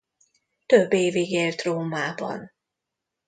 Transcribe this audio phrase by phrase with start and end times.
[0.65, 2.51] Több évig élt Rómában.